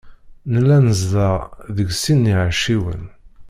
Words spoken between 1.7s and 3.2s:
deg sin n iɛecciwen.